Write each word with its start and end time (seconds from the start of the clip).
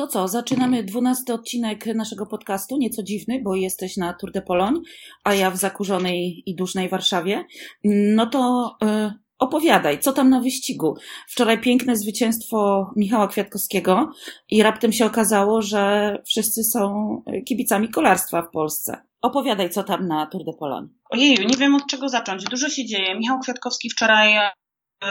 To 0.00 0.06
co, 0.06 0.28
zaczynamy 0.28 0.84
dwunasty 0.84 1.34
odcinek 1.34 1.86
naszego 1.86 2.26
podcastu, 2.26 2.76
nieco 2.78 3.02
dziwny, 3.02 3.40
bo 3.44 3.54
jesteś 3.54 3.96
na 3.96 4.14
Tour 4.14 4.32
de 4.32 4.42
Pologne, 4.42 4.80
a 5.24 5.34
ja 5.34 5.50
w 5.50 5.56
zakurzonej 5.56 6.42
i 6.46 6.54
dusznej 6.54 6.88
Warszawie. 6.88 7.44
No 7.84 8.26
to 8.26 8.70
y, 8.82 9.12
opowiadaj, 9.38 9.98
co 9.98 10.12
tam 10.12 10.30
na 10.30 10.40
wyścigu? 10.40 10.96
Wczoraj 11.28 11.60
piękne 11.60 11.96
zwycięstwo 11.96 12.90
Michała 12.96 13.28
Kwiatkowskiego 13.28 14.10
i 14.50 14.62
raptem 14.62 14.92
się 14.92 15.06
okazało, 15.06 15.62
że 15.62 16.16
wszyscy 16.26 16.64
są 16.64 17.16
kibicami 17.48 17.88
kolarstwa 17.88 18.42
w 18.42 18.50
Polsce. 18.50 19.02
Opowiadaj, 19.22 19.70
co 19.70 19.82
tam 19.82 20.08
na 20.08 20.26
Tour 20.26 20.44
de 20.44 20.52
Pologne. 20.52 20.88
Ojeju, 21.10 21.48
nie 21.48 21.56
wiem 21.56 21.74
od 21.74 21.86
czego 21.86 22.08
zacząć. 22.08 22.44
Dużo 22.44 22.68
się 22.68 22.84
dzieje. 22.84 23.18
Michał 23.18 23.40
Kwiatkowski 23.40 23.90
wczoraj, 23.90 24.36
e, 24.36 24.50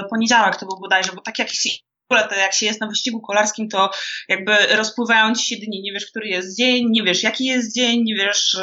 poniedziałek 0.10 0.56
to 0.56 0.66
był 0.66 0.80
bodajże, 0.82 1.12
bo 1.16 1.22
tak 1.22 1.40
jak 1.40 1.50
się 1.50 1.70
ogóle 2.12 2.28
to 2.28 2.36
jak 2.36 2.54
się 2.54 2.66
jest 2.66 2.82
na 2.82 2.88
wyścigu 2.88 3.22
kolarskim, 3.22 3.70
to 3.70 3.90
jakby 4.28 4.58
rozpływają 4.76 5.36
ci 5.36 5.46
się 5.46 5.66
dni, 5.66 5.82
nie 5.82 5.94
wiesz, 5.94 6.06
który 6.06 6.28
jest 6.28 6.58
dzień, 6.58 6.86
nie 6.90 7.04
wiesz, 7.04 7.24
jaki 7.24 7.46
jest 7.46 7.76
dzień, 7.76 8.04
nie 8.04 8.16
wiesz 8.16 8.56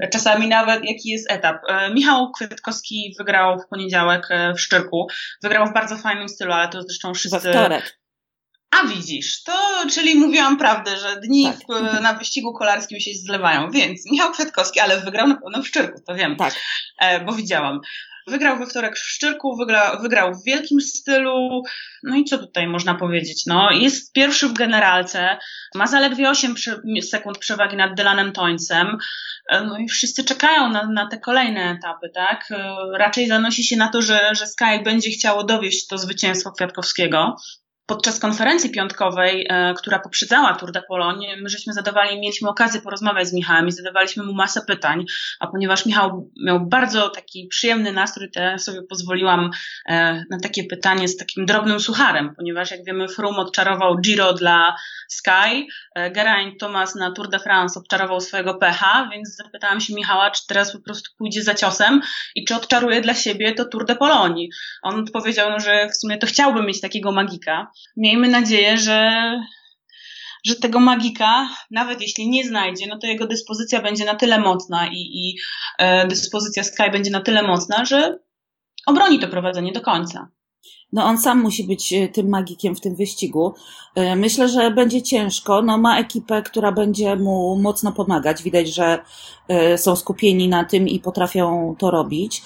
e, 0.00 0.08
czasami 0.08 0.48
nawet, 0.48 0.84
jaki 0.84 1.08
jest 1.08 1.30
etap. 1.30 1.56
E, 1.68 1.94
Michał 1.94 2.32
Kwiatkowski 2.32 3.14
wygrał 3.18 3.58
w 3.58 3.68
poniedziałek 3.68 4.26
e, 4.30 4.54
w 4.54 4.60
Szczyrku. 4.60 5.06
Wygrał 5.42 5.66
w 5.66 5.74
bardzo 5.74 5.96
fajnym 5.96 6.28
stylu, 6.28 6.52
ale 6.52 6.68
to 6.68 6.82
zresztą 6.82 7.14
wszyscy... 7.14 7.40
We 7.40 7.50
wtorek. 7.50 8.00
A 8.70 8.86
widzisz, 8.86 9.42
to 9.42 9.52
czyli 9.94 10.14
mówiłam 10.14 10.58
prawdę, 10.58 10.96
że 10.96 11.20
dni 11.20 11.44
tak. 11.44 11.56
w, 11.58 12.00
na 12.00 12.12
wyścigu 12.12 12.52
kolarskim 12.52 13.00
się 13.00 13.10
zlewają, 13.14 13.70
więc 13.70 14.10
Michał 14.10 14.32
Kwiatkowski, 14.32 14.80
ale 14.80 15.00
wygrał 15.00 15.28
na 15.28 15.34
pewno 15.34 15.62
w 15.62 15.68
Szczyrku, 15.68 16.00
to 16.06 16.14
wiem, 16.14 16.36
tak. 16.36 16.54
bo 17.26 17.32
widziałam. 17.32 17.80
Wygrał 18.26 18.58
we 18.58 18.66
wtorek 18.66 18.96
w 18.96 19.08
Szczyrku, 19.08 19.56
wygrał, 19.56 20.02
wygrał 20.02 20.34
w 20.34 20.44
wielkim 20.44 20.80
stylu. 20.80 21.62
No 22.02 22.16
i 22.16 22.24
co 22.24 22.38
tutaj 22.38 22.66
można 22.66 22.94
powiedzieć? 22.94 23.46
No, 23.46 23.70
jest 23.70 24.12
pierwszy 24.12 24.48
w 24.48 24.52
generalce, 24.52 25.38
ma 25.74 25.86
zaledwie 25.86 26.30
8 26.30 26.54
sekund 27.02 27.38
przewagi 27.38 27.76
nad 27.76 27.94
Dylanem 27.94 28.32
Tońcem. 28.32 28.98
No 29.50 29.78
i 29.78 29.88
wszyscy 29.88 30.24
czekają 30.24 30.68
na, 30.68 30.86
na 30.86 31.08
te 31.08 31.18
kolejne 31.18 31.60
etapy, 31.70 32.10
tak? 32.14 32.48
Raczej 32.98 33.28
zanosi 33.28 33.64
się 33.64 33.76
na 33.76 33.88
to, 33.88 34.02
że, 34.02 34.30
że 34.32 34.46
Sky 34.46 34.82
będzie 34.84 35.10
chciało 35.10 35.44
dowieść 35.44 35.86
to 35.86 35.98
zwycięstwo 35.98 36.52
Kwiatkowskiego 36.52 37.36
podczas 37.90 38.20
konferencji 38.20 38.70
piątkowej, 38.70 39.46
e, 39.48 39.74
która 39.74 39.98
poprzedzała 39.98 40.54
Tour 40.54 40.72
de 40.72 40.82
Pologne, 40.82 41.36
my 41.42 41.48
żeśmy 41.48 41.72
zadawali, 41.72 42.20
mieliśmy 42.20 42.48
okazję 42.48 42.80
porozmawiać 42.80 43.28
z 43.28 43.32
Michałem 43.32 43.68
i 43.68 43.72
zadawaliśmy 43.72 44.24
mu 44.24 44.32
masę 44.32 44.60
pytań, 44.66 45.04
a 45.40 45.46
ponieważ 45.46 45.86
Michał 45.86 46.30
miał 46.44 46.60
bardzo 46.66 47.08
taki 47.08 47.46
przyjemny 47.48 47.92
nastrój, 47.92 48.30
to 48.30 48.40
ja 48.40 48.58
sobie 48.58 48.82
pozwoliłam 48.82 49.50
e, 49.86 50.24
na 50.30 50.38
takie 50.42 50.64
pytanie 50.64 51.08
z 51.08 51.16
takim 51.16 51.46
drobnym 51.46 51.80
sucharem, 51.80 52.34
ponieważ 52.36 52.70
jak 52.70 52.84
wiemy 52.84 53.08
Froome 53.08 53.38
odczarował 53.38 53.98
Giro 53.98 54.32
dla 54.32 54.76
Sky, 55.08 55.66
e, 55.94 56.10
Geraint 56.10 56.60
Thomas 56.60 56.94
na 56.94 57.12
Tour 57.12 57.28
de 57.28 57.38
France 57.38 57.80
odczarował 57.80 58.20
swojego 58.20 58.54
pecha, 58.54 59.08
więc 59.12 59.36
zapytałam 59.36 59.80
się 59.80 59.94
Michała, 59.94 60.30
czy 60.30 60.46
teraz 60.46 60.72
po 60.72 60.80
prostu 60.80 61.10
pójdzie 61.18 61.42
za 61.42 61.54
ciosem 61.54 62.00
i 62.34 62.44
czy 62.44 62.54
odczaruje 62.54 63.00
dla 63.00 63.14
siebie 63.14 63.54
to 63.54 63.64
Tour 63.64 63.86
de 63.86 63.96
Pologne. 63.96 64.46
On 64.82 65.04
powiedział, 65.12 65.50
no, 65.50 65.60
że 65.60 65.88
w 65.88 65.96
sumie 65.96 66.18
to 66.18 66.26
chciałby 66.26 66.62
mieć 66.62 66.80
takiego 66.80 67.12
magika, 67.12 67.70
miejmy 67.96 68.28
nadzieję, 68.28 68.78
że, 68.78 69.10
że 70.46 70.56
tego 70.56 70.80
magika, 70.80 71.48
nawet 71.70 72.00
jeśli 72.00 72.28
nie 72.28 72.44
znajdzie, 72.44 72.86
no 72.86 72.98
to 72.98 73.06
jego 73.06 73.26
dyspozycja 73.26 73.82
będzie 73.82 74.04
na 74.04 74.14
tyle 74.14 74.40
mocna 74.40 74.86
i, 74.86 74.98
i 74.98 75.38
e, 75.78 76.06
dyspozycja 76.06 76.64
Sky 76.64 76.90
będzie 76.92 77.10
na 77.10 77.20
tyle 77.20 77.42
mocna, 77.42 77.84
że 77.84 78.18
obroni 78.86 79.18
to 79.18 79.28
prowadzenie 79.28 79.72
do 79.72 79.80
końca. 79.80 80.28
No 80.92 81.04
on 81.04 81.18
sam 81.18 81.42
musi 81.42 81.64
być 81.64 81.92
e, 81.92 82.08
tym 82.08 82.28
magikiem 82.28 82.74
w 82.76 82.80
tym 82.80 82.96
wyścigu. 82.96 83.54
E, 83.94 84.16
myślę, 84.16 84.48
że 84.48 84.70
będzie 84.70 85.02
ciężko. 85.02 85.62
No 85.62 85.78
ma 85.78 85.98
ekipę, 85.98 86.42
która 86.42 86.72
będzie 86.72 87.16
mu 87.16 87.56
mocno 87.56 87.92
pomagać. 87.92 88.42
Widać, 88.42 88.74
że 88.74 88.98
e, 89.48 89.78
są 89.78 89.96
skupieni 89.96 90.48
na 90.48 90.64
tym 90.64 90.88
i 90.88 91.00
potrafią 91.00 91.74
to 91.78 91.90
robić 91.90 92.42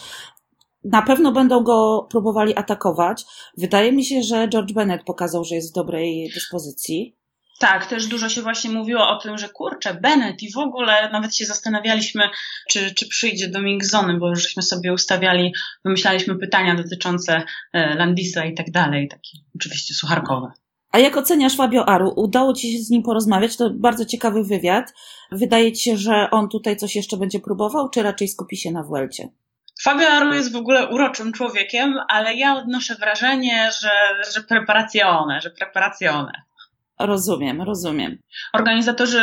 na 0.84 1.02
pewno 1.02 1.32
będą 1.32 1.62
go 1.62 2.06
próbowali 2.10 2.56
atakować. 2.56 3.24
Wydaje 3.58 3.92
mi 3.92 4.04
się, 4.04 4.22
że 4.22 4.48
George 4.48 4.72
Bennett 4.72 5.04
pokazał, 5.04 5.44
że 5.44 5.54
jest 5.54 5.72
w 5.72 5.74
dobrej 5.74 6.30
dyspozycji. 6.34 7.16
Tak, 7.58 7.86
też 7.86 8.06
dużo 8.06 8.28
się 8.28 8.42
właśnie 8.42 8.70
mówiło 8.70 9.08
o 9.08 9.18
tym, 9.18 9.38
że 9.38 9.48
kurczę, 9.48 9.94
Bennett 9.94 10.42
i 10.42 10.52
w 10.52 10.58
ogóle 10.58 11.10
nawet 11.12 11.36
się 11.36 11.44
zastanawialiśmy, 11.44 12.22
czy, 12.70 12.94
czy 12.94 13.08
przyjdzie 13.08 13.48
Dominik 13.48 13.84
Zony, 13.84 14.18
bo 14.18 14.28
już 14.28 14.42
żeśmy 14.42 14.62
sobie 14.62 14.92
ustawiali, 14.92 15.52
wymyślaliśmy 15.84 16.38
pytania 16.38 16.74
dotyczące 16.74 17.42
e, 17.72 17.94
Landisa 17.94 18.44
i 18.44 18.54
tak 18.54 18.70
dalej, 18.70 19.08
takie 19.08 19.38
oczywiście 19.54 19.94
sucharkowe. 19.94 20.52
A 20.90 20.98
jak 20.98 21.16
oceniasz 21.16 21.56
Fabio 21.56 21.88
Aru? 21.88 22.12
Udało 22.16 22.54
Ci 22.54 22.72
się 22.72 22.84
z 22.84 22.90
nim 22.90 23.02
porozmawiać? 23.02 23.56
To 23.56 23.70
bardzo 23.70 24.04
ciekawy 24.04 24.44
wywiad. 24.44 24.92
Wydaje 25.32 25.72
Ci 25.72 25.82
się, 25.82 25.96
że 25.96 26.30
on 26.30 26.48
tutaj 26.48 26.76
coś 26.76 26.96
jeszcze 26.96 27.16
będzie 27.16 27.40
próbował, 27.40 27.90
czy 27.90 28.02
raczej 28.02 28.28
skupi 28.28 28.56
się 28.56 28.70
na 28.70 28.82
Vuelcie? 28.82 29.28
Fabio 29.84 30.34
jest 30.34 30.52
w 30.52 30.56
ogóle 30.56 30.88
uroczym 30.88 31.32
człowiekiem, 31.32 31.94
ale 32.08 32.34
ja 32.34 32.54
odnoszę 32.54 32.94
wrażenie, 32.94 33.70
że, 33.80 33.90
że 34.34 34.40
preparacjone, 34.40 35.40
że 35.40 35.50
preparacjone. 35.50 36.42
Rozumiem, 37.00 37.62
rozumiem. 37.62 38.18
Organizatorzy 38.52 39.20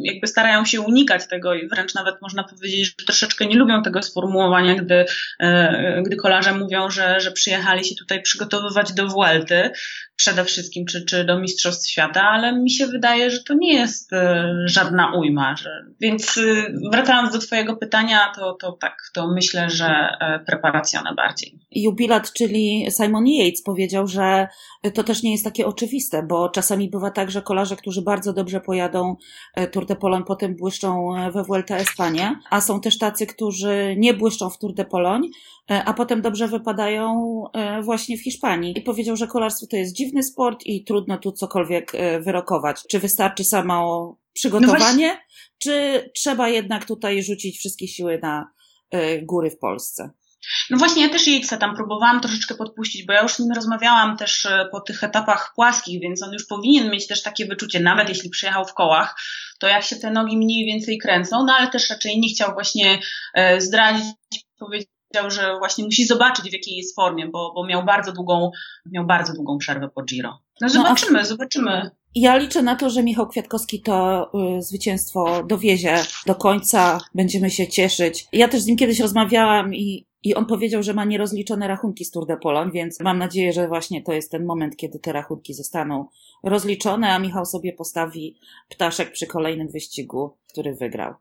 jakby 0.00 0.26
starają 0.26 0.64
się 0.64 0.80
unikać 0.80 1.28
tego 1.28 1.54
i 1.54 1.68
wręcz 1.68 1.94
nawet 1.94 2.22
można 2.22 2.44
powiedzieć, 2.44 2.86
że 2.86 3.04
troszeczkę 3.06 3.46
nie 3.46 3.56
lubią 3.56 3.82
tego 3.82 4.02
sformułowania, 4.02 4.74
gdy, 4.74 5.04
e, 5.40 6.02
gdy 6.06 6.16
kolarze 6.16 6.54
mówią, 6.54 6.90
że, 6.90 7.20
że 7.20 7.32
przyjechali 7.32 7.84
się 7.84 7.94
tutaj 7.94 8.22
przygotowywać 8.22 8.92
do 8.92 9.08
Vuelty 9.08 9.70
przede 10.16 10.44
wszystkim, 10.44 10.86
czy, 10.86 11.04
czy 11.04 11.24
do 11.24 11.38
Mistrzostw 11.38 11.90
Świata, 11.90 12.22
ale 12.22 12.52
mi 12.52 12.70
się 12.70 12.86
wydaje, 12.86 13.30
że 13.30 13.42
to 13.42 13.54
nie 13.54 13.74
jest 13.74 14.12
e, 14.12 14.52
żadna 14.64 15.12
ujma. 15.16 15.56
Że... 15.56 15.70
Więc 16.00 16.38
e, 16.38 16.42
wracając 16.92 17.32
do 17.32 17.38
Twojego 17.38 17.76
pytania, 17.76 18.32
to, 18.36 18.56
to 18.60 18.72
tak, 18.72 18.96
to 19.14 19.28
myślę, 19.28 19.70
że 19.70 20.08
preparacjone 20.46 21.14
bardziej. 21.14 21.58
Jubilat, 21.70 22.32
czyli 22.32 22.86
Simon 22.90 23.24
Yates 23.26 23.62
powiedział, 23.62 24.06
że 24.06 24.48
to 24.94 25.04
też 25.04 25.22
nie 25.22 25.32
jest 25.32 25.44
takie 25.44 25.66
oczywiste, 25.66 26.22
bo 26.22 26.48
czasami 26.48 26.83
bywa 26.88 27.10
tak, 27.10 27.30
że 27.30 27.42
kolarze, 27.42 27.76
którzy 27.76 28.02
bardzo 28.02 28.32
dobrze 28.32 28.60
pojadą 28.60 29.16
e, 29.54 29.66
Tour 29.66 29.86
de 29.86 29.96
Pologne, 29.96 30.24
potem 30.24 30.56
błyszczą 30.56 31.16
e, 31.16 31.30
we 31.30 31.44
Vuelta 31.44 31.76
Espania, 31.76 32.40
a 32.50 32.60
są 32.60 32.80
też 32.80 32.98
tacy, 32.98 33.26
którzy 33.26 33.94
nie 33.98 34.14
błyszczą 34.14 34.50
w 34.50 34.58
Tour 34.58 34.74
de 34.74 34.84
Pologne, 34.84 35.28
e, 35.70 35.84
a 35.84 35.94
potem 35.94 36.22
dobrze 36.22 36.48
wypadają 36.48 37.44
właśnie 37.82 38.18
w 38.18 38.22
Hiszpanii. 38.22 38.78
I 38.78 38.82
powiedział, 38.82 39.16
że 39.16 39.26
kolarstwo 39.26 39.66
to 39.66 39.76
jest 39.76 39.94
dziwny 39.94 40.22
sport 40.22 40.66
i 40.66 40.84
trudno 40.84 41.18
tu 41.18 41.32
cokolwiek 41.32 41.92
wyrokować. 42.20 42.82
Czy 42.90 42.98
wystarczy 42.98 43.44
samo 43.44 44.16
przygotowanie, 44.32 45.08
no 45.08 45.18
czy 45.58 46.04
trzeba 46.14 46.48
jednak 46.48 46.84
tutaj 46.84 47.22
rzucić 47.22 47.58
wszystkie 47.58 47.88
siły 47.88 48.18
na 48.22 48.50
góry 49.22 49.50
w 49.50 49.58
Polsce? 49.58 50.10
No 50.70 50.78
właśnie, 50.78 51.02
ja 51.02 51.08
też 51.08 51.26
Jejca 51.26 51.56
tam 51.56 51.76
próbowałam 51.76 52.20
troszeczkę 52.20 52.54
podpuścić, 52.54 53.06
bo 53.06 53.12
ja 53.12 53.22
już 53.22 53.34
z 53.34 53.38
nim 53.38 53.52
rozmawiałam 53.52 54.16
też 54.16 54.46
e, 54.46 54.68
po 54.72 54.80
tych 54.80 55.04
etapach 55.04 55.52
płaskich, 55.54 56.00
więc 56.00 56.22
on 56.22 56.32
już 56.32 56.46
powinien 56.46 56.90
mieć 56.90 57.06
też 57.06 57.22
takie 57.22 57.46
wyczucie, 57.46 57.80
nawet 57.80 58.08
jeśli 58.08 58.30
przyjechał 58.30 58.64
w 58.64 58.74
kołach, 58.74 59.16
to 59.58 59.66
jak 59.68 59.84
się 59.84 59.96
te 59.96 60.10
nogi 60.10 60.36
mniej 60.36 60.66
więcej 60.66 60.98
kręcą, 60.98 61.44
no 61.44 61.54
ale 61.58 61.70
też 61.70 61.90
raczej 61.90 62.20
nie 62.20 62.28
chciał 62.28 62.52
właśnie 62.52 62.98
e, 63.34 63.60
zdradzić, 63.60 64.06
powiedzieć, 64.58 64.88
że 65.28 65.58
właśnie 65.58 65.84
musi 65.84 66.06
zobaczyć, 66.06 66.50
w 66.50 66.52
jakiej 66.52 66.76
jest 66.76 66.94
formie, 66.94 67.28
bo, 67.28 67.52
bo 67.54 67.66
miał 67.66 67.84
bardzo 67.84 68.12
długą, 68.12 68.50
miał 68.86 69.06
bardzo 69.06 69.32
długą 69.32 69.58
przerwę 69.58 69.88
po 69.94 70.02
Giro. 70.02 70.28
No, 70.30 70.38
no 70.60 70.68
zobaczymy, 70.68 71.18
no, 71.18 71.26
zobaczymy. 71.26 71.90
Ja 72.14 72.36
liczę 72.36 72.62
na 72.62 72.76
to, 72.76 72.90
że 72.90 73.02
Michał 73.02 73.28
Kwiatkowski 73.28 73.82
to 73.82 74.30
y, 74.58 74.62
zwycięstwo 74.62 75.42
dowiezie 75.42 75.98
do 76.26 76.34
końca, 76.34 76.98
będziemy 77.14 77.50
się 77.50 77.68
cieszyć. 77.68 78.26
Ja 78.32 78.48
też 78.48 78.60
z 78.60 78.66
nim 78.66 78.76
kiedyś 78.76 79.00
rozmawiałam 79.00 79.74
i 79.74 80.06
i 80.24 80.34
on 80.34 80.46
powiedział, 80.46 80.82
że 80.82 80.94
ma 80.94 81.04
nierozliczone 81.04 81.68
rachunki 81.68 82.04
z 82.04 82.10
Tour 82.10 82.26
de 82.26 82.36
Pologne, 82.36 82.72
więc 82.72 83.00
mam 83.00 83.18
nadzieję, 83.18 83.52
że 83.52 83.68
właśnie 83.68 84.02
to 84.02 84.12
jest 84.12 84.30
ten 84.30 84.44
moment, 84.44 84.76
kiedy 84.76 84.98
te 84.98 85.12
rachunki 85.12 85.54
zostaną 85.54 86.06
rozliczone, 86.42 87.12
a 87.12 87.18
Michał 87.18 87.46
sobie 87.46 87.72
postawi 87.72 88.36
ptaszek 88.68 89.12
przy 89.12 89.26
kolejnym 89.26 89.68
wyścigu, 89.68 90.36
który 90.48 90.74
wygrał. 90.74 91.14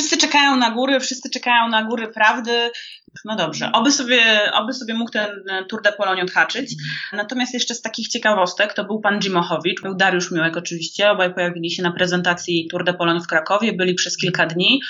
Wszyscy 0.00 0.16
czekają 0.16 0.56
na 0.56 0.70
góry, 0.70 1.00
wszyscy 1.00 1.30
czekają 1.30 1.68
na 1.68 1.84
góry 1.84 2.08
prawdy. 2.08 2.70
No 3.24 3.36
dobrze, 3.36 3.72
oby 3.72 3.92
sobie, 3.92 4.52
oby 4.52 4.72
sobie 4.72 4.94
mógł 4.94 5.10
ten 5.10 5.30
Tour 5.68 5.82
de 5.82 5.92
Pologne 5.92 6.22
odhaczyć. 6.22 6.74
Natomiast 7.12 7.54
jeszcze 7.54 7.74
z 7.74 7.82
takich 7.82 8.08
ciekawostek 8.08 8.74
to 8.74 8.84
był 8.84 9.00
pan 9.00 9.20
Dzimochowicz, 9.20 9.82
był 9.82 9.94
Dariusz 9.94 10.30
Miłek 10.30 10.56
oczywiście, 10.56 11.10
obaj 11.10 11.34
pojawili 11.34 11.70
się 11.70 11.82
na 11.82 11.92
prezentacji 11.92 12.68
Tour 12.70 12.84
de 12.84 12.94
Pologne 12.94 13.20
w 13.20 13.26
Krakowie, 13.26 13.72
byli 13.72 13.94
przez 13.94 14.16
kilka 14.16 14.46
dni 14.46 14.80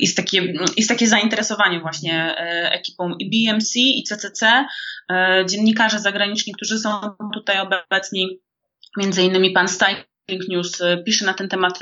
jest 0.00 0.16
takie, 0.16 0.54
jest 0.76 0.88
takie 0.88 1.06
zainteresowanie 1.06 1.80
właśnie 1.80 2.14
e, 2.14 2.72
ekipą 2.72 3.14
i 3.18 3.30
BMC, 3.30 3.76
i 3.76 4.02
CCC, 4.02 4.66
e, 5.10 5.44
dziennikarze 5.48 6.00
zagraniczni, 6.00 6.52
którzy 6.52 6.78
są 6.78 7.00
tutaj 7.34 7.56
obecni, 7.60 8.40
między 8.96 9.22
innymi 9.22 9.50
pan 9.50 9.68
Staj 9.68 10.07
Cycling 10.28 10.48
News 10.48 10.82
pisze 11.06 11.26
na 11.26 11.34
ten 11.34 11.48
temat 11.48 11.78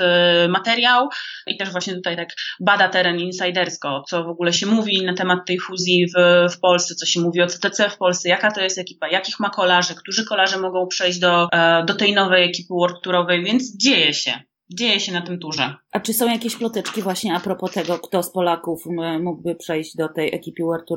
materiał 0.49 1.09
i 1.47 1.57
też 1.57 1.69
właśnie 1.69 1.93
tutaj 1.93 2.15
tak 2.15 2.29
bada 2.59 2.89
teren 2.89 3.19
insidersko, 3.19 4.03
co 4.09 4.23
w 4.23 4.27
ogóle 4.27 4.53
się 4.53 4.65
mówi 4.65 5.05
na 5.05 5.13
temat 5.13 5.39
tej 5.45 5.59
fuzji 5.59 6.07
w, 6.07 6.47
w 6.53 6.59
Polsce, 6.59 6.95
co 6.95 7.05
się 7.05 7.19
mówi 7.19 7.41
o 7.41 7.47
CTC 7.47 7.89
w 7.89 7.97
Polsce, 7.97 8.29
jaka 8.29 8.51
to 8.51 8.61
jest 8.61 8.77
ekipa, 8.77 9.07
jakich 9.07 9.39
ma 9.39 9.49
kolarzy, 9.49 9.95
którzy 9.95 10.25
kolarze 10.25 10.59
mogą 10.59 10.87
przejść 10.87 11.19
do, 11.19 11.47
do 11.85 11.93
tej 11.93 12.13
nowej 12.13 12.49
ekipy 12.49 12.73
World 12.73 13.01
Tourowej, 13.03 13.43
więc 13.43 13.77
dzieje 13.77 14.13
się 14.13 14.46
dzieje 14.69 14.99
się 14.99 15.11
na 15.11 15.21
tym 15.21 15.39
turze. 15.39 15.75
A 15.91 15.99
czy 15.99 16.13
są 16.13 16.27
jakieś 16.27 16.55
ploteczki 16.55 17.01
właśnie 17.01 17.35
a 17.35 17.39
propos 17.39 17.71
tego, 17.71 17.99
kto 17.99 18.23
z 18.23 18.31
Polaków 18.31 18.83
mógłby 19.19 19.55
przejść 19.55 19.95
do 19.95 20.09
tej 20.09 20.35
ekipy 20.35 20.63
World 20.63 20.87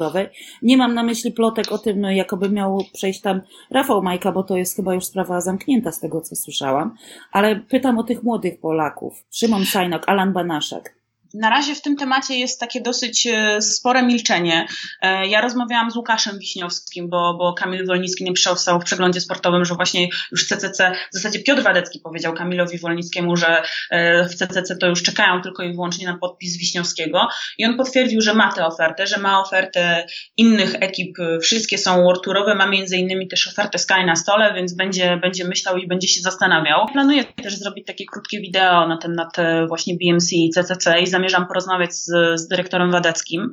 Nie 0.62 0.76
mam 0.76 0.94
na 0.94 1.02
myśli 1.02 1.32
plotek 1.32 1.72
o 1.72 1.78
tym, 1.78 2.02
jakoby 2.02 2.50
miał 2.50 2.78
przejść 2.92 3.20
tam 3.20 3.40
Rafał 3.70 4.02
Majka, 4.02 4.32
bo 4.32 4.42
to 4.42 4.56
jest 4.56 4.76
chyba 4.76 4.94
już 4.94 5.04
sprawa 5.04 5.40
zamknięta 5.40 5.92
z 5.92 6.00
tego, 6.00 6.20
co 6.20 6.36
słyszałam. 6.36 6.96
Ale 7.32 7.56
pytam 7.56 7.98
o 7.98 8.02
tych 8.02 8.22
młodych 8.22 8.60
Polaków. 8.60 9.24
Szymon 9.30 9.64
Sajnok, 9.64 10.08
Alan 10.08 10.32
Banaszek. 10.32 10.99
Na 11.34 11.50
razie 11.50 11.74
w 11.74 11.82
tym 11.82 11.96
temacie 11.96 12.34
jest 12.34 12.60
takie 12.60 12.80
dosyć 12.80 13.26
e, 13.26 13.62
spore 13.62 14.02
milczenie. 14.02 14.66
E, 15.02 15.26
ja 15.26 15.40
rozmawiałam 15.40 15.90
z 15.90 15.96
Łukaszem 15.96 16.38
Wiśniowskim, 16.38 17.08
bo, 17.08 17.34
bo 17.38 17.52
Kamil 17.52 17.86
Wolnicki 17.86 18.24
nie 18.24 18.32
przystał 18.32 18.80
w 18.80 18.84
przeglądzie 18.84 19.20
sportowym, 19.20 19.64
że 19.64 19.74
właśnie 19.74 20.08
już 20.32 20.46
CCC, 20.46 20.92
w 21.12 21.14
zasadzie 21.14 21.38
Piotr 21.38 21.62
Wadecki 21.62 22.00
powiedział 22.00 22.34
Kamilowi 22.34 22.78
Wolnickiemu, 22.78 23.36
że 23.36 23.62
e, 23.90 24.24
w 24.28 24.34
CCC 24.34 24.76
to 24.76 24.86
już 24.86 25.02
czekają 25.02 25.42
tylko 25.42 25.62
i 25.62 25.72
wyłącznie 25.72 26.06
na 26.06 26.18
podpis 26.18 26.56
Wiśniowskiego 26.56 27.28
i 27.58 27.64
on 27.64 27.76
potwierdził, 27.76 28.20
że 28.20 28.34
ma 28.34 28.52
tę 28.52 28.66
ofertę, 28.66 29.06
że 29.06 29.18
ma 29.18 29.40
ofertę 29.40 30.06
innych 30.36 30.74
ekip, 30.74 31.16
wszystkie 31.42 31.78
są 31.78 32.02
worturowe, 32.02 32.54
ma 32.54 32.66
między 32.66 32.96
innymi 32.96 33.28
też 33.28 33.48
ofertę 33.48 33.78
Sky 33.78 34.06
na 34.06 34.16
stole, 34.16 34.54
więc 34.54 34.74
będzie, 34.74 35.16
będzie 35.16 35.44
myślał 35.44 35.76
i 35.76 35.86
będzie 35.86 36.08
się 36.08 36.20
zastanawiał. 36.20 36.86
Planuję 36.92 37.24
też 37.24 37.56
zrobić 37.56 37.86
takie 37.86 38.04
krótkie 38.12 38.40
wideo 38.40 38.88
na 38.88 38.96
temat 38.96 39.36
właśnie 39.68 39.94
BMC 39.94 40.32
i 40.32 40.50
CCC 40.50 41.00
i 41.00 41.06
zamierzam 41.20 41.46
porozmawiać 41.46 41.94
z, 41.94 42.40
z 42.40 42.48
dyrektorem 42.48 42.90
Wadeckim, 42.90 43.52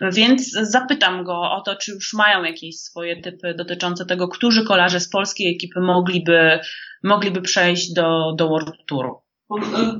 więc 0.00 0.50
zapytam 0.52 1.24
go 1.24 1.40
o 1.40 1.60
to, 1.60 1.76
czy 1.76 1.92
już 1.92 2.12
mają 2.14 2.42
jakieś 2.42 2.76
swoje 2.76 3.22
typy 3.22 3.54
dotyczące 3.54 4.06
tego, 4.06 4.28
którzy 4.28 4.64
kolarze 4.64 5.00
z 5.00 5.08
polskiej 5.08 5.54
ekipy 5.54 5.80
mogliby, 5.80 6.60
mogliby 7.04 7.42
przejść 7.42 7.92
do, 7.92 8.32
do 8.36 8.48
World 8.48 8.74
Touru. 8.86 9.22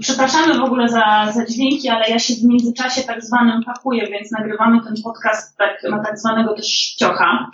Przepraszamy 0.00 0.58
w 0.58 0.64
ogóle 0.64 0.88
za, 0.88 1.32
za 1.34 1.46
dźwięki, 1.46 1.88
ale 1.88 2.08
ja 2.08 2.18
się 2.18 2.34
w 2.34 2.44
międzyczasie 2.44 3.02
tak 3.02 3.24
zwanym 3.24 3.62
pakuję, 3.62 4.06
więc 4.06 4.30
nagrywamy 4.32 4.84
ten 4.84 4.94
podcast 5.04 5.58
tak, 5.58 5.82
na 5.90 6.04
tak 6.04 6.18
zwanego 6.18 6.54
też 6.54 6.66
szpciocha. 6.66 7.50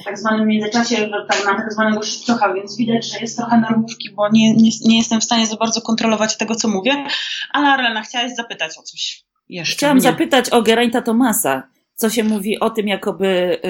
W 0.00 0.04
tak 0.04 0.18
zwanym 0.18 0.48
międzyczasie 0.48 1.10
tak, 1.28 1.44
na 1.46 1.54
tak 1.54 1.72
zwanego 1.72 2.02
szpciocha, 2.02 2.54
więc 2.54 2.76
widać, 2.76 3.12
że 3.12 3.18
jest 3.20 3.36
trochę 3.36 3.60
nerwówki, 3.60 4.10
bo 4.10 4.28
nie, 4.32 4.54
nie, 4.54 4.70
nie 4.84 4.98
jestem 4.98 5.20
w 5.20 5.24
stanie 5.24 5.46
za 5.46 5.56
bardzo 5.56 5.80
kontrolować 5.80 6.36
tego, 6.36 6.54
co 6.54 6.68
mówię. 6.68 7.06
Ale 7.52 7.68
Arlena, 7.68 8.02
chciałaś 8.02 8.32
zapytać 8.36 8.78
o 8.78 8.82
coś 8.82 9.24
jeszcze. 9.48 9.76
Chciałam 9.76 10.00
zapytać 10.00 10.50
o 10.50 10.62
Geraint'a 10.62 11.02
Tomasa. 11.02 11.62
Co 11.94 12.10
się 12.10 12.24
mówi 12.24 12.60
o 12.60 12.70
tym, 12.70 12.88
jakoby 12.88 13.60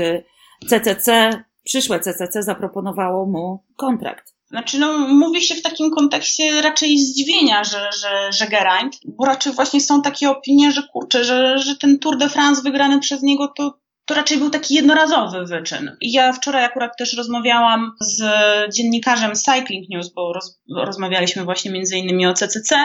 CCC, 0.68 1.30
y, 1.30 1.44
przyszłe 1.64 2.00
CCC 2.00 2.42
zaproponowało 2.42 3.26
mu 3.26 3.64
kontrakt. 3.76 4.34
Znaczy, 4.50 4.78
no, 4.78 4.98
mówi 4.98 5.40
się 5.40 5.54
w 5.54 5.62
takim 5.62 5.90
kontekście 5.90 6.62
raczej 6.62 6.98
zdziwienia, 6.98 7.64
że, 7.64 7.90
że, 8.02 8.32
że 8.32 8.46
Geraint, 8.46 8.96
bo 9.04 9.24
raczej 9.24 9.52
właśnie 9.52 9.80
są 9.80 10.02
takie 10.02 10.30
opinie, 10.30 10.72
że 10.72 10.82
kurczę, 10.92 11.24
że, 11.24 11.58
że 11.58 11.76
ten 11.76 11.98
Tour 11.98 12.18
de 12.18 12.28
France 12.28 12.62
wygrany 12.62 12.98
przez 12.98 13.22
niego 13.22 13.48
to 13.56 13.78
to 14.08 14.14
raczej 14.14 14.38
był 14.38 14.50
taki 14.50 14.74
jednorazowy 14.74 15.44
wyczyn. 15.44 15.96
Ja 16.00 16.32
wczoraj 16.32 16.64
akurat 16.64 16.96
też 16.98 17.16
rozmawiałam 17.16 17.92
z 18.00 18.22
dziennikarzem 18.74 19.34
Cycling 19.34 19.88
News, 19.90 20.12
bo 20.12 20.32
roz, 20.32 20.60
rozmawialiśmy 20.76 21.44
właśnie 21.44 21.70
między 21.70 21.96
innymi 21.96 22.26
o 22.26 22.34
CCC 22.34 22.76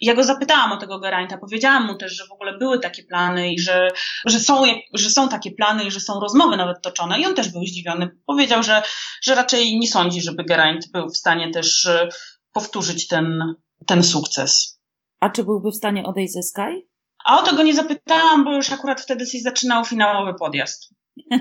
i 0.00 0.06
ja 0.06 0.14
go 0.14 0.24
zapytałam 0.24 0.72
o 0.72 0.76
tego 0.76 1.00
Geraint'a. 1.00 1.38
Powiedziałam 1.40 1.86
mu 1.86 1.94
też, 1.94 2.12
że 2.12 2.26
w 2.26 2.32
ogóle 2.32 2.58
były 2.58 2.78
takie 2.78 3.02
plany 3.02 3.52
i 3.52 3.58
że, 3.58 3.88
że, 4.26 4.40
są, 4.40 4.62
że 4.94 5.10
są 5.10 5.28
takie 5.28 5.50
plany 5.50 5.84
i 5.84 5.90
że 5.90 6.00
są 6.00 6.20
rozmowy 6.20 6.56
nawet 6.56 6.82
toczone 6.82 7.20
i 7.20 7.26
on 7.26 7.34
też 7.34 7.48
był 7.48 7.64
zdziwiony. 7.64 8.10
Powiedział, 8.26 8.62
że, 8.62 8.82
że 9.22 9.34
raczej 9.34 9.78
nie 9.78 9.88
sądzi, 9.88 10.22
żeby 10.22 10.44
Geraint 10.44 10.92
był 10.92 11.08
w 11.08 11.16
stanie 11.16 11.50
też 11.50 11.86
e, 11.86 12.08
powtórzyć 12.52 13.08
ten, 13.08 13.54
ten 13.86 14.02
sukces. 14.02 14.80
A 15.20 15.30
czy 15.30 15.44
byłby 15.44 15.70
w 15.70 15.76
stanie 15.76 16.04
odejść 16.04 16.32
ze 16.32 16.42
Sky? 16.42 16.91
A 17.24 17.40
o 17.40 17.42
to 17.42 17.56
go 17.56 17.62
nie 17.62 17.74
zapytałam, 17.74 18.44
bo 18.44 18.56
już 18.56 18.72
akurat 18.72 19.00
wtedy 19.00 19.26
się 19.26 19.38
zaczynał 19.38 19.84
finałowy 19.84 20.34
podjazd. 20.38 20.94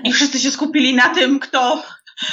I 0.03 0.11
wszyscy 0.13 0.39
się 0.39 0.51
skupili 0.51 0.95
na 0.95 1.09
tym, 1.09 1.39
kto. 1.39 1.83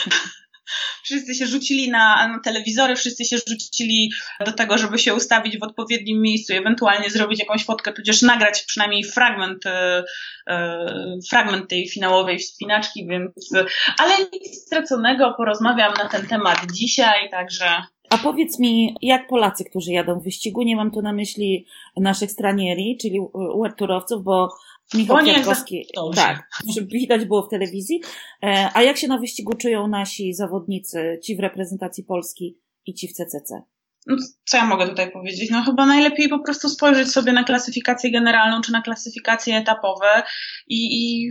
wszyscy 1.04 1.34
się 1.34 1.46
rzucili 1.46 1.90
na, 1.90 2.28
na 2.28 2.40
telewizory, 2.44 2.96
wszyscy 2.96 3.24
się 3.24 3.36
rzucili 3.48 4.10
do 4.46 4.52
tego, 4.52 4.78
żeby 4.78 4.98
się 4.98 5.14
ustawić 5.14 5.58
w 5.58 5.62
odpowiednim 5.62 6.22
miejscu, 6.22 6.54
ewentualnie 6.54 7.10
zrobić 7.10 7.40
jakąś 7.40 7.64
fotkę, 7.64 7.92
tudzież 7.92 8.22
nagrać 8.22 8.62
przynajmniej 8.62 9.04
fragment, 9.04 9.66
e, 9.66 10.04
e, 10.48 10.86
fragment 11.30 11.70
tej 11.70 11.88
finałowej 11.88 12.38
wspinaczki, 12.38 13.06
więc. 13.06 13.50
Ale 13.98 14.14
nic 14.32 14.66
straconego, 14.66 15.34
porozmawiam 15.36 15.94
na 15.94 16.08
ten 16.08 16.26
temat 16.26 16.58
dzisiaj, 16.72 17.30
także 17.30 17.82
a 18.10 18.18
powiedz 18.18 18.58
mi, 18.58 18.96
jak 19.02 19.28
Polacy, 19.28 19.64
którzy 19.64 19.92
jadą 19.92 20.20
w 20.20 20.24
wyścigu, 20.24 20.62
nie 20.62 20.76
mam 20.76 20.90
tu 20.90 21.02
na 21.02 21.12
myśli 21.12 21.66
naszych 21.96 22.30
stranieri, 22.30 22.98
czyli 23.00 23.20
uerturowców, 23.34 24.24
bo 24.24 24.48
Michał 24.94 25.16
Kwiatkowski, 25.16 25.86
tak, 26.14 26.48
widać 26.92 27.24
było 27.24 27.42
w 27.42 27.50
telewizji. 27.50 28.00
E, 28.42 28.70
a 28.74 28.82
jak 28.82 28.96
się 28.96 29.08
na 29.08 29.18
wyścigu 29.18 29.54
czują 29.54 29.88
nasi 29.88 30.34
zawodnicy, 30.34 31.20
ci 31.24 31.36
w 31.36 31.40
reprezentacji 31.40 32.04
Polski 32.04 32.58
i 32.86 32.94
ci 32.94 33.08
w 33.08 33.12
CCC? 33.12 33.62
No, 34.06 34.16
co 34.44 34.56
ja 34.56 34.64
mogę 34.64 34.88
tutaj 34.88 35.10
powiedzieć? 35.10 35.50
No 35.50 35.62
chyba 35.62 35.86
najlepiej 35.86 36.28
po 36.28 36.38
prostu 36.38 36.68
spojrzeć 36.68 37.10
sobie 37.10 37.32
na 37.32 37.44
klasyfikację 37.44 38.10
generalną 38.10 38.60
czy 38.60 38.72
na 38.72 38.82
klasyfikacje 38.82 39.56
etapowe 39.56 40.22
i, 40.68 40.78
i 40.78 41.30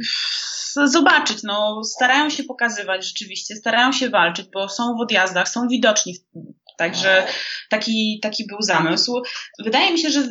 zobaczyć. 0.86 1.44
No, 1.44 1.84
starają 1.84 2.30
się 2.30 2.44
pokazywać 2.44 3.08
rzeczywiście, 3.08 3.56
starają 3.56 3.92
się 3.92 4.10
walczyć, 4.10 4.48
bo 4.54 4.70
są 4.70 4.96
w 4.98 5.02
odjazdach, 5.02 5.50
są 5.50 5.68
widoczni 5.68 6.14
Także 6.78 7.28
taki, 7.70 8.20
taki 8.22 8.48
był 8.48 8.62
zamysł. 8.62 9.22
Wydaje 9.60 9.92
mi 9.92 10.00
się, 10.00 10.10
że, 10.10 10.24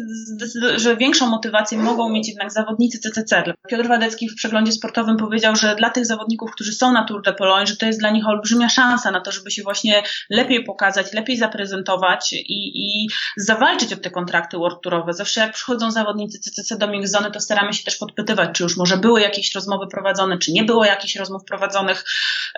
że 0.76 0.96
większą 0.96 1.26
motywację 1.26 1.78
mogą 1.78 2.10
mieć 2.10 2.28
jednak 2.28 2.52
zawodnicy 2.52 2.98
CCC. 2.98 3.42
Piotr 3.68 3.88
Wadecki 3.88 4.28
w 4.28 4.34
przeglądzie 4.34 4.72
sportowym 4.72 5.16
powiedział, 5.16 5.56
że 5.56 5.76
dla 5.76 5.90
tych 5.90 6.06
zawodników, 6.06 6.50
którzy 6.52 6.72
są 6.72 6.92
na 6.92 7.04
Tour 7.04 7.22
de 7.22 7.32
Pologne, 7.32 7.66
że 7.66 7.76
to 7.76 7.86
jest 7.86 7.98
dla 7.98 8.10
nich 8.10 8.28
olbrzymia 8.28 8.68
szansa 8.68 9.10
na 9.10 9.20
to, 9.20 9.32
żeby 9.32 9.50
się 9.50 9.62
właśnie 9.62 10.02
lepiej 10.30 10.64
pokazać, 10.64 11.12
lepiej 11.12 11.36
zaprezentować 11.36 12.32
i, 12.32 12.84
i 12.84 13.08
zawalczyć 13.36 13.92
o 13.92 13.96
te 13.96 14.10
kontrakty 14.10 14.56
World 14.56 14.82
Tourowe. 14.82 15.12
Zawsze 15.12 15.40
jak 15.40 15.52
przychodzą 15.52 15.90
zawodnicy 15.90 16.38
CCC 16.38 16.78
do 16.78 16.88
Mingzony, 16.88 17.30
to 17.30 17.40
staramy 17.40 17.72
się 17.72 17.84
też 17.84 17.96
podpytywać, 17.96 18.50
czy 18.52 18.62
już 18.62 18.76
może 18.76 18.96
były 18.96 19.20
jakieś 19.20 19.54
rozmowy 19.54 19.86
prowadzone, 19.90 20.38
czy 20.38 20.52
nie 20.52 20.64
było 20.64 20.84
jakichś 20.84 21.16
rozmów 21.16 21.44
prowadzonych. 21.44 22.04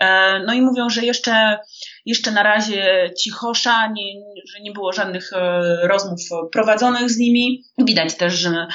E, 0.00 0.38
no 0.46 0.52
i 0.52 0.62
mówią, 0.62 0.90
że 0.90 1.05
jeszcze 1.05 1.58
jeszcze 2.06 2.32
na 2.32 2.42
razie 2.42 3.10
cichosza, 3.18 3.92
nie, 3.92 4.12
że 4.54 4.62
nie 4.62 4.72
było 4.72 4.92
żadnych 4.92 5.32
e, 5.32 5.62
rozmów 5.88 6.20
prowadzonych 6.52 7.10
z 7.10 7.18
nimi. 7.18 7.64
Widać 7.78 8.16
też, 8.16 8.34
że, 8.34 8.66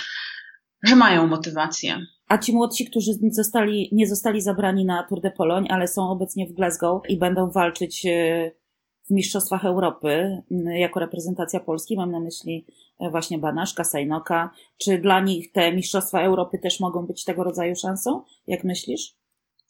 że 0.84 0.96
mają 0.96 1.28
motywację. 1.28 2.06
A 2.28 2.38
ci 2.38 2.54
młodsi, 2.54 2.86
którzy 2.86 3.12
zostali, 3.32 3.90
nie 3.92 4.08
zostali 4.08 4.42
zabrani 4.42 4.86
na 4.86 5.04
Tour 5.04 5.22
de 5.22 5.32
Pologne, 5.32 5.68
ale 5.72 5.88
są 5.88 6.10
obecnie 6.10 6.48
w 6.48 6.54
Glasgow 6.54 7.02
i 7.10 7.18
będą 7.18 7.52
walczyć 7.52 8.06
e, 8.06 8.52
w 9.08 9.10
Mistrzostwach 9.10 9.66
Europy 9.66 10.42
jako 10.76 11.00
reprezentacja 11.00 11.60
Polski, 11.60 11.98
mam 11.98 12.12
na 12.12 12.20
myśli 12.20 12.66
e, 13.00 13.10
właśnie 13.10 13.38
Banaszka, 13.38 13.84
Sajnoka. 13.84 14.52
Czy 14.78 14.98
dla 14.98 15.20
nich 15.20 15.52
te 15.52 15.74
Mistrzostwa 15.74 16.22
Europy 16.22 16.60
też 16.60 16.80
mogą 16.80 17.06
być 17.06 17.24
tego 17.24 17.44
rodzaju 17.44 17.76
szansą? 17.76 18.24
Jak 18.48 18.64
myślisz? 18.64 19.16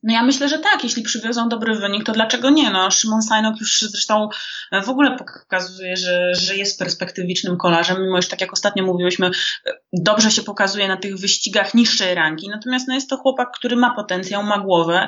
No 0.04 0.14
ja 0.14 0.24
myślę, 0.24 0.50
że 0.50 0.60
tak, 0.60 0.84
jeśli 0.84 1.04
przywiozą 1.04 1.50
dobry 1.50 1.76
wynik, 1.76 2.04
to 2.04 2.12
dlaczego 2.12 2.50
nie? 2.50 2.72
No, 2.72 2.92
Szymon 2.92 3.22
Sajnok 3.22 3.60
już 3.60 3.82
zresztą 3.82 4.30
e, 4.72 4.82
w 4.82 4.90
ogóle 4.90 5.18
pokazuje, 5.18 5.98
że, 5.98 6.36
że 6.36 6.56
jest 6.56 6.80
perspektywicznym 6.80 7.58
kolarzem, 7.58 8.04
mimo 8.04 8.22
że 8.22 8.28
tak 8.28 8.42
jak 8.42 8.54
ostatnio 8.54 8.84
mówiłyśmy, 8.84 9.28
e, 9.28 9.72
dobrze 9.94 10.32
się 10.32 10.42
pokazuje 10.42 10.88
na 10.88 10.98
tych 10.98 11.18
wyścigach 11.18 11.74
niższej 11.74 12.16
rangi. 12.16 12.50
Natomiast 12.50 12.88
no, 12.88 12.96
jest 12.96 13.10
to 13.10 13.18
chłopak, 13.18 13.52
który 13.52 13.76
ma 13.76 13.96
potencjał, 13.96 14.44
ma 14.44 14.60
głowę, 14.60 15.08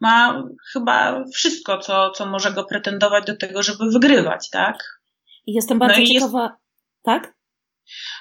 ma 0.00 0.44
chyba 0.72 1.24
wszystko, 1.34 1.78
co, 1.78 2.10
co 2.10 2.26
może 2.26 2.52
go 2.52 2.64
pretendować 2.64 3.24
do 3.24 3.36
tego, 3.36 3.62
żeby 3.62 3.90
wygrywać, 3.90 4.50
tak? 4.50 5.00
I 5.46 5.52
jestem 5.52 5.78
bardzo 5.78 6.00
no 6.00 6.06
ciekawa, 6.06 6.42
jest... 6.42 6.54
tak? 7.02 7.34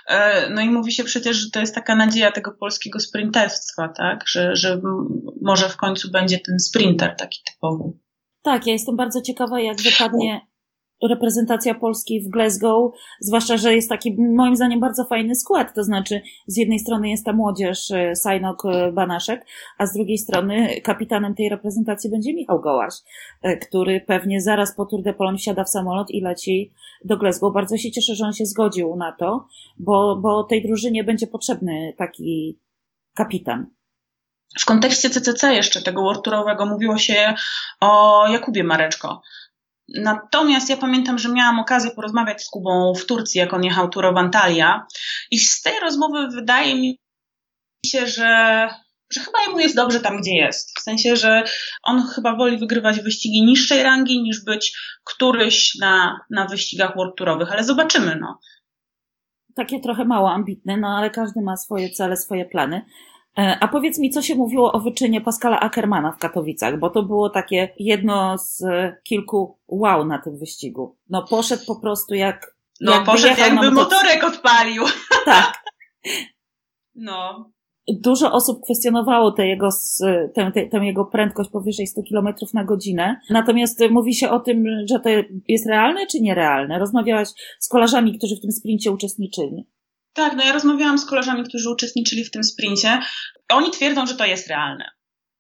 E, 0.08 0.50
no 0.50 0.62
i 0.62 0.70
mówi 0.70 0.92
się 0.92 1.04
przecież, 1.04 1.38
że 1.38 1.50
to 1.52 1.60
jest 1.60 1.76
taka 1.76 1.96
nadzieja 1.96 2.32
tego 2.32 2.52
polskiego 2.52 3.00
sprinterstwa, 3.00 3.90
tak? 3.90 4.24
Że, 4.28 4.56
że 4.56 4.82
może 5.42 5.70
w 5.70 5.78
końcu 5.78 6.12
będzie 6.12 6.40
ten 6.40 6.60
sprinter 6.60 7.16
taki 7.16 7.40
typowy. 7.52 7.84
Tak, 8.42 8.68
ja 8.68 8.74
jestem 8.74 8.96
bardzo 8.96 9.22
ciekawa, 9.22 9.60
jak 9.60 9.82
wypadnie, 9.82 10.42
reprezentacja 11.10 11.76
Polski 11.76 12.22
w 12.22 12.30
Glasgow, 12.30 12.94
zwłaszcza, 13.20 13.58
że 13.58 13.76
jest 13.76 13.90
taki 13.90 14.16
moim 14.20 14.56
zdaniem 14.56 14.80
bardzo 14.80 15.06
fajny 15.06 15.36
skład, 15.36 15.76
to 15.76 15.84
znaczy 15.84 16.22
z 16.48 16.58
jednej 16.58 16.80
strony 16.80 17.10
jest 17.10 17.26
ta 17.26 17.34
młodzież 17.34 17.92
e, 17.92 18.16
Sajnok 18.16 18.66
e, 18.66 18.92
Banaszek, 18.92 19.46
a 19.78 19.86
z 19.86 19.94
drugiej 19.94 20.18
strony 20.18 20.82
kapitanem 20.82 21.36
tej 21.36 21.50
reprezentacji 21.50 22.10
będzie 22.10 22.34
Michał 22.34 22.62
Gołaś, 22.62 22.94
e, 23.42 23.58
który 23.58 24.02
pewnie 24.02 24.42
zaraz 24.42 24.76
po 24.76 24.86
Tour 24.86 25.04
de 25.04 25.14
Pologne 25.14 25.38
wsiada 25.38 25.64
w 25.64 25.70
samolot 25.70 26.12
i 26.12 26.22
leci 26.22 26.72
do 27.06 27.18
Glasgow. 27.18 27.54
Bardzo 27.54 27.78
się 27.78 27.92
cieszę, 27.92 28.16
że 28.16 28.26
on 28.26 28.34
się 28.34 28.46
zgodził 28.46 28.96
na 28.96 29.12
to, 29.12 29.48
bo, 29.78 30.16
bo 30.22 30.44
tej 30.44 30.64
drużynie 30.64 31.04
będzie 31.04 31.28
potrzebny 31.28 31.94
taki 31.98 32.60
kapitan. 33.14 33.66
W 34.60 34.66
kontekście 34.66 35.10
CCC 35.10 35.54
jeszcze 35.54 35.82
tego 35.82 36.02
World 36.02 36.28
mówiło 36.70 36.98
się 36.98 37.34
o 37.80 38.24
Jakubie 38.28 38.64
Mareczko. 38.64 39.22
Natomiast 39.96 40.70
ja 40.70 40.78
pamiętam, 40.78 41.18
że 41.18 41.30
miałam 41.30 41.60
okazję 41.60 41.92
porozmawiać 41.92 42.44
z 42.44 42.50
Kubą 42.50 42.94
w 42.96 43.06
Turcji, 43.06 43.40
jak 43.40 43.54
on 43.54 43.64
jechał 43.64 43.90
Tour 43.90 44.06
Antalya 44.06 44.82
i 45.32 45.40
z 45.40 45.62
tej 45.62 45.80
rozmowy 45.80 46.28
wydaje 46.28 46.76
mi 46.76 47.00
się, 47.86 48.08
że, 48.08 48.70
że 49.14 49.22
chyba 49.22 49.42
jemu 49.48 49.60
jest 49.60 49.76
dobrze 49.76 50.00
tam, 50.00 50.22
gdzie 50.22 50.36
jest. 50.36 50.80
W 50.80 50.82
sensie, 50.82 51.16
że 51.16 51.44
on 51.84 52.08
chyba 52.08 52.36
woli 52.36 52.58
wygrywać 52.58 53.02
wyścigi 53.02 53.46
niższej 53.46 53.84
rangi, 53.84 54.22
niż 54.22 54.44
być 54.44 54.78
któryś 55.04 55.76
na, 55.76 56.20
na 56.30 56.48
wyścigach 56.48 56.96
World 56.96 57.16
Tourowych, 57.18 57.52
ale 57.52 57.64
zobaczymy, 57.64 58.18
no. 58.22 58.40
Takie 59.56 59.80
trochę 59.80 60.06
mało 60.06 60.32
ambitne, 60.32 60.78
no 60.78 60.88
ale 60.98 61.10
każdy 61.10 61.42
ma 61.42 61.58
swoje 61.58 61.90
cele, 61.90 62.18
swoje 62.18 62.46
plany. 62.46 62.86
E, 63.38 63.58
a 63.60 63.68
powiedz 63.68 64.00
mi, 64.00 64.10
co 64.10 64.22
się 64.22 64.36
mówiło 64.36 64.72
o 64.72 64.80
wyczynie 64.80 65.22
Pascala 65.22 65.60
Ackermana 65.60 66.12
w 66.12 66.18
Katowicach, 66.18 66.80
bo 66.80 66.90
to 66.90 67.04
było 67.04 67.30
takie 67.30 67.70
jedno 67.80 68.38
z 68.38 68.64
kilku 69.04 69.60
wow 69.68 70.06
na 70.06 70.22
tym 70.22 70.38
wyścigu. 70.38 70.98
No 71.10 71.26
poszedł 71.30 71.66
po 71.68 71.76
prostu 71.76 72.16
jak. 72.16 72.56
No 72.82 72.92
jakby 72.92 73.06
poszedł 73.06 73.40
jakby 73.40 73.72
motorek 73.72 74.24
odpalił. 74.24 74.84
Tak. 75.26 75.64
No. 76.96 77.52
Dużo 77.88 78.32
osób 78.32 78.64
kwestionowało 78.64 79.32
tę 79.32 79.48
jego, 79.48 79.70
tę, 80.36 80.52
tę, 80.52 80.68
tę 80.68 80.86
jego 80.86 81.06
prędkość 81.06 81.50
powyżej 81.50 81.88
100 81.88 82.02
km 82.10 82.36
na 82.54 82.64
godzinę. 82.64 83.20
Natomiast 83.30 83.80
mówi 83.92 84.16
się 84.16 84.30
o 84.30 84.40
tym, 84.40 84.66
że 84.90 85.00
to 85.00 85.10
jest 85.48 85.68
realne 85.68 86.08
czy 86.08 86.22
nierealne. 86.22 86.80
Rozmawiałaś 86.80 87.28
z 87.60 87.68
kolarzami, 87.68 88.18
którzy 88.18 88.36
w 88.36 88.42
tym 88.42 88.52
sprincie 88.52 88.92
uczestniczyli. 88.92 89.68
Tak, 90.14 90.36
no 90.36 90.44
ja 90.44 90.54
rozmawiałam 90.54 90.98
z 90.98 91.06
koleżami, 91.06 91.44
którzy 91.44 91.70
uczestniczyli 91.70 92.26
w 92.26 92.32
tym 92.32 92.44
sprincie. 92.44 93.00
Oni 93.50 93.72
twierdzą, 93.72 94.06
że 94.06 94.16
to 94.16 94.26
jest 94.26 94.48
realne. 94.48 94.92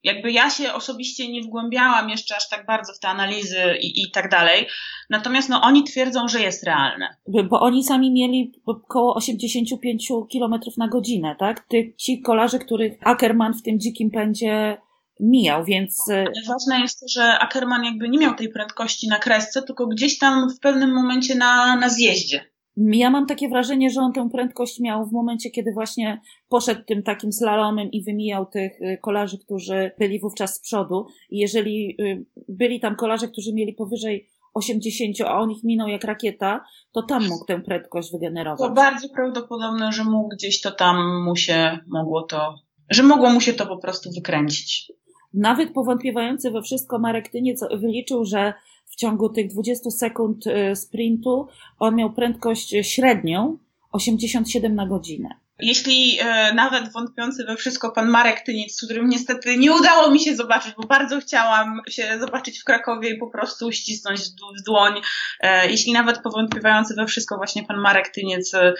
Jakby 0.03 0.31
ja 0.31 0.49
się 0.49 0.73
osobiście 0.73 1.31
nie 1.31 1.41
wgłębiałam 1.41 2.09
jeszcze 2.09 2.35
aż 2.35 2.49
tak 2.49 2.65
bardzo 2.65 2.93
w 2.93 2.99
te 2.99 3.07
analizy 3.07 3.77
i, 3.81 4.01
i 4.01 4.11
tak 4.11 4.29
dalej. 4.29 4.67
Natomiast 5.09 5.49
no, 5.49 5.61
oni 5.61 5.83
twierdzą, 5.83 6.27
że 6.27 6.41
jest 6.41 6.63
realne. 6.63 7.15
Bo 7.49 7.59
oni 7.59 7.83
sami 7.83 8.11
mieli 8.11 8.51
około 8.65 9.15
85 9.15 10.07
km 10.33 10.59
na 10.77 10.87
godzinę, 10.87 11.35
tak? 11.39 11.59
Ty, 11.69 11.93
ci 11.97 12.21
kolarze, 12.21 12.59
których 12.59 12.93
Ackerman 13.01 13.53
w 13.53 13.61
tym 13.61 13.79
dzikim 13.79 14.11
pędzie 14.11 14.77
mijał, 15.19 15.65
więc... 15.65 16.09
E, 16.09 16.25
ważne 16.47 16.79
jest 16.79 16.99
to, 16.99 17.05
że 17.07 17.39
Ackerman 17.39 17.83
jakby 17.83 18.09
nie 18.09 18.19
miał 18.19 18.35
tej 18.35 18.49
prędkości 18.49 19.07
na 19.07 19.19
kresce, 19.19 19.61
tylko 19.61 19.87
gdzieś 19.87 20.17
tam 20.17 20.49
w 20.49 20.59
pewnym 20.59 20.93
momencie 20.93 21.35
na, 21.35 21.75
na 21.75 21.89
zjeździe. 21.89 22.50
Ja 22.77 23.09
mam 23.09 23.25
takie 23.25 23.49
wrażenie, 23.49 23.89
że 23.89 24.01
on 24.01 24.13
tę 24.13 24.29
prędkość 24.29 24.79
miał 24.79 25.05
w 25.05 25.11
momencie, 25.11 25.49
kiedy 25.49 25.71
właśnie 25.73 26.21
poszedł 26.49 26.81
tym 26.87 27.03
takim 27.03 27.31
slalomem 27.31 27.91
i 27.91 28.03
wymijał 28.03 28.45
tych 28.45 28.81
y, 28.81 28.97
kolarzy, 29.01 29.37
którzy 29.37 29.91
byli 29.99 30.19
wówczas 30.19 30.55
z 30.55 30.59
przodu. 30.59 31.05
I 31.29 31.39
jeżeli 31.39 31.95
y, 32.01 32.25
byli 32.49 32.79
tam 32.79 32.95
kolarze, 32.95 33.27
którzy 33.27 33.53
mieli 33.53 33.73
powyżej 33.73 34.29
80, 34.53 35.21
a 35.21 35.39
on 35.39 35.51
ich 35.51 35.63
minął 35.63 35.87
jak 35.87 36.03
rakieta, 36.03 36.63
to 36.91 37.03
tam 37.03 37.27
mógł 37.27 37.45
tę 37.45 37.61
prędkość 37.61 38.11
wygenerować. 38.11 38.69
To 38.69 38.73
bardzo 38.73 39.09
prawdopodobne, 39.09 39.91
że 39.91 40.03
mógł 40.03 40.29
gdzieś 40.29 40.61
to 40.61 40.71
tam 40.71 41.23
mu 41.23 41.35
się 41.35 41.79
mogło 41.87 42.23
to, 42.23 42.55
że 42.89 43.03
mogło 43.03 43.29
mu 43.29 43.41
się 43.41 43.53
to 43.53 43.65
po 43.67 43.77
prostu 43.77 44.09
wykręcić. 44.11 44.91
Nawet 45.33 45.73
powątpiewający 45.73 46.51
we 46.51 46.61
wszystko 46.61 46.99
Marek 46.99 47.29
Tyniec 47.29 47.59
wyliczył, 47.71 48.25
że 48.25 48.53
w 48.85 48.95
ciągu 48.95 49.29
tych 49.29 49.47
20 49.47 49.91
sekund 49.91 50.47
y, 50.47 50.75
sprintu 50.75 51.47
on 51.79 51.95
miał 51.95 52.13
prędkość 52.13 52.75
średnią 52.81 53.57
87 53.91 54.75
na 54.75 54.87
godzinę. 54.87 55.29
Jeśli 55.61 56.17
e, 56.19 56.53
nawet 56.53 56.91
wątpiący 56.91 57.45
we 57.45 57.55
wszystko 57.55 57.91
pan 57.91 58.09
Marek 58.09 58.41
Tyniec, 58.41 58.75
z 58.75 58.85
którym 58.85 59.09
niestety 59.09 59.57
nie 59.57 59.71
udało 59.71 60.11
mi 60.11 60.19
się 60.19 60.35
zobaczyć, 60.35 60.73
bo 60.77 60.87
bardzo 60.87 61.19
chciałam 61.19 61.81
się 61.89 62.19
zobaczyć 62.19 62.59
w 62.59 62.63
Krakowie 62.63 63.09
i 63.09 63.17
po 63.17 63.27
prostu 63.27 63.71
ścisnąć 63.71 64.21
w 64.59 64.63
dłoń. 64.65 64.93
E, 65.39 65.71
jeśli 65.71 65.93
nawet 65.93 66.21
powątpiewający 66.21 66.95
we 66.95 67.05
wszystko 67.05 67.37
właśnie 67.37 67.63
pan 67.63 67.77
Marek 67.77 68.09
Tyniec 68.09 68.53
e, 68.53 68.73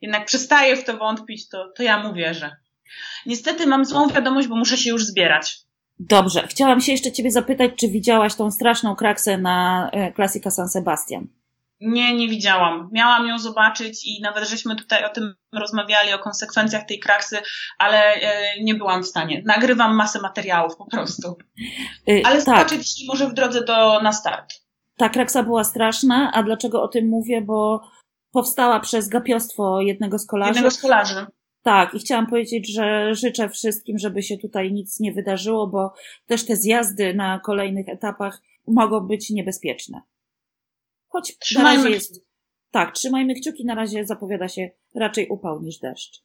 jednak 0.00 0.24
przestaje 0.26 0.76
w 0.76 0.84
to 0.84 0.96
wątpić, 0.96 1.48
to, 1.48 1.72
to 1.76 1.82
ja 1.82 2.02
mu 2.02 2.14
wierzę. 2.14 2.56
Niestety 3.26 3.66
mam 3.66 3.84
złą 3.84 4.08
wiadomość, 4.08 4.48
bo 4.48 4.56
muszę 4.56 4.76
się 4.76 4.90
już 4.90 5.04
zbierać. 5.04 5.65
Dobrze. 6.00 6.46
Chciałam 6.48 6.80
się 6.80 6.92
jeszcze 6.92 7.12
ciebie 7.12 7.30
zapytać, 7.30 7.70
czy 7.80 7.88
widziałaś 7.88 8.34
tą 8.34 8.50
straszną 8.50 8.96
kraksę 8.96 9.38
na 9.38 9.90
Klasika 10.14 10.50
San 10.50 10.68
Sebastian? 10.68 11.26
Nie, 11.80 12.16
nie 12.16 12.28
widziałam. 12.28 12.88
Miałam 12.92 13.26
ją 13.26 13.38
zobaczyć 13.38 14.06
i 14.06 14.20
nawet 14.22 14.48
żeśmy 14.48 14.76
tutaj 14.76 15.04
o 15.04 15.08
tym 15.08 15.34
rozmawiali, 15.52 16.12
o 16.12 16.18
konsekwencjach 16.18 16.86
tej 16.86 16.98
kraksy, 16.98 17.38
ale 17.78 18.14
e, 18.14 18.62
nie 18.62 18.74
byłam 18.74 19.02
w 19.02 19.06
stanie. 19.06 19.42
Nagrywam 19.46 19.96
masę 19.96 20.20
materiałów 20.20 20.76
po 20.76 20.86
prostu. 20.86 21.36
Y, 22.08 22.22
ale 22.24 22.42
tak. 22.42 22.70
dzisiaj 22.70 23.06
może 23.08 23.28
w 23.28 23.34
drodze 23.34 23.64
do, 23.64 24.02
na 24.02 24.12
start. 24.12 24.54
Ta 24.96 25.08
kraksa 25.08 25.42
była 25.42 25.64
straszna, 25.64 26.30
a 26.34 26.42
dlaczego 26.42 26.82
o 26.82 26.88
tym 26.88 27.08
mówię? 27.08 27.42
Bo 27.42 27.80
powstała 28.32 28.80
przez 28.80 29.08
gapiostwo 29.08 29.80
jednego 29.80 30.18
z 30.18 30.26
kolarzy. 30.26 30.52
Jednego 30.52 30.70
z 30.70 30.80
kolarzy. 30.80 31.26
Tak, 31.66 31.94
i 31.94 31.98
chciałam 31.98 32.26
powiedzieć, 32.26 32.74
że 32.74 33.14
życzę 33.14 33.48
wszystkim, 33.48 33.98
żeby 33.98 34.22
się 34.22 34.38
tutaj 34.38 34.72
nic 34.72 35.00
nie 35.00 35.12
wydarzyło, 35.12 35.66
bo 35.66 35.92
też 36.26 36.44
te 36.46 36.56
zjazdy 36.56 37.14
na 37.14 37.40
kolejnych 37.40 37.88
etapach 37.88 38.42
mogą 38.66 39.00
być 39.00 39.30
niebezpieczne. 39.30 40.02
Choć 41.08 41.38
trzymajmy 41.38 41.78
na 41.78 41.84
razie 41.84 41.94
jest. 41.94 42.26
Tak, 42.70 42.94
trzymajmy 42.94 43.34
kciuki, 43.34 43.64
na 43.64 43.74
razie 43.74 44.04
zapowiada 44.04 44.48
się 44.48 44.70
raczej 44.94 45.28
upał 45.28 45.62
niż 45.62 45.78
deszcz. 45.78 46.22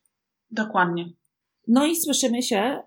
Dokładnie. 0.52 1.10
No 1.68 1.86
i 1.86 1.96
słyszymy 1.96 2.44
się 2.44 2.84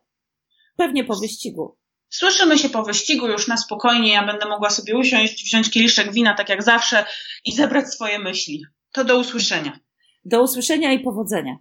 pewnie 0.77 1.05
po 1.05 1.17
wyścigu. 1.17 1.77
Słyszymy 2.09 2.59
się 2.59 2.69
po 2.69 2.83
wyścigu 2.83 3.29
już 3.29 3.49
na 3.49 3.57
spokojnie. 3.57 4.13
Ja 4.13 4.27
będę 4.27 4.49
mogła 4.49 4.71
sobie 4.71 4.99
usiąść, 4.99 5.45
wziąć 5.45 5.71
kieliszek 5.71 6.13
wina, 6.13 6.35
tak 6.35 6.49
jak 6.49 6.63
zawsze, 6.63 7.05
i 7.45 7.53
zebrać 7.53 7.95
swoje 7.95 8.19
myśli. 8.19 8.65
To 8.93 9.05
do 9.05 9.19
usłyszenia. 9.19 9.79
Do 10.25 10.43
usłyszenia 10.43 10.93
i 10.93 11.01
powodzenia. 11.01 11.57